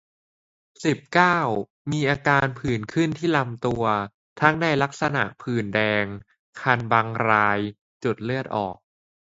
[0.85, 1.39] สิบเก้า
[1.91, 3.83] มีอาการผื่นขึ้นที่ลำตัว
[4.41, 6.05] ทั้งในลักษณะผื่นแดง
[6.61, 7.59] คันบางราย
[8.03, 8.77] จุดเลือดออก